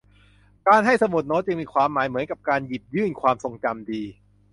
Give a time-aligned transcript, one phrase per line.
[0.67, 4.03] การให้สมุดโน้ตจึงมีความหมายเหมือนกับการหยิบยื่นความทรงจำดี